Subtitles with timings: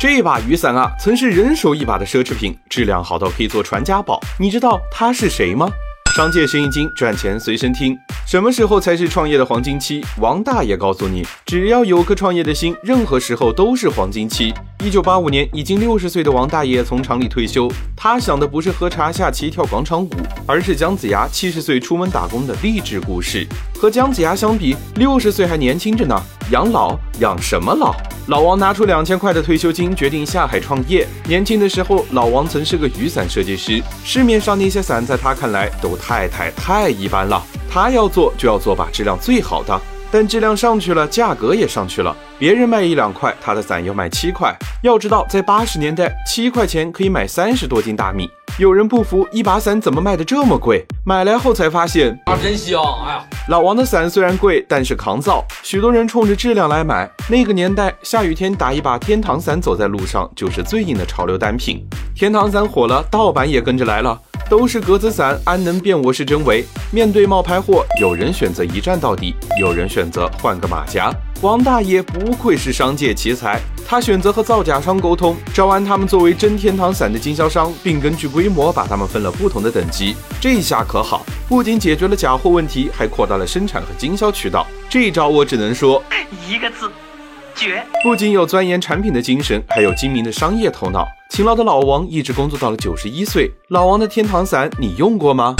[0.00, 4.20] 这把雨伞啊，曾是人手一把的奢侈品，质量好到可以做传家宝。
[4.38, 5.68] 你知道他是谁吗？
[6.14, 7.98] 商界生意经，赚钱随身听。
[8.24, 10.00] 什么时候才是创业的黄金期？
[10.20, 14.54] 王大爷告诉你，只要有颗创业的心，任何时候都是黄金期。
[14.84, 20.10] 一九八五年，已经六十岁的王大爷从厂里退休，他想的不是喝茶、下棋、跳广场舞，
[20.46, 23.44] 而是姜子牙七十岁出门打工的励志故事。
[23.74, 26.16] 和姜子牙相比，六十岁还年轻着呢，
[26.52, 27.92] 养老养什么老？
[28.28, 31.08] 老王拿出两千块的退休金，决定下海创业。
[31.26, 39.80] 年轻的时候，老王曾是个雨伞设计师，市面上那些伞在他看来都太太太一般了，他要做就要做把质量最好的。
[40.10, 42.14] 但质量上去了，价格也上去了。
[42.38, 44.54] 别人卖一两块，他的伞要卖七块。
[44.82, 48.28] 要知道，在八十年代，七块钱可以买三十多斤大米。
[48.58, 50.84] 有人不服，一把伞怎么卖的这么贵？
[51.04, 52.82] 买来后才发现，啊，真香！
[53.06, 55.44] 哎呀，老王的伞虽然贵，但是抗造。
[55.62, 57.08] 许多人冲着质量来买。
[57.28, 61.86] 那个年代，下雨天打一把天堂伞走在路上，就是最硬的潮流单品。
[62.16, 64.20] 天堂伞火了，盗版也跟着来了。
[64.50, 66.64] 都是格子伞，安能辨我是真伪？
[66.90, 71.14] 面对冒牌货，有人选择一战到底，有人选择换个马甲。
[71.40, 80.16] 王大爷不愧是商界奇才，他选择和造假商沟通，招安他们作为真天堂伞的经销商，并根据规模把他们分了不同的等级。
[80.40, 84.66] 这下可好，不仅解决了假货问题，还扩大了生产和经销渠道。
[84.88, 86.02] 这招我只能说
[86.48, 86.90] 一个字。
[87.54, 87.84] 绝！
[88.02, 91.04] 不仅有钻研产品的精神，还有精明的商业头脑。
[91.30, 93.50] 勤劳的老王一直工作到了九十一岁。
[93.68, 95.54] 老王的天堂伞，你用过吗？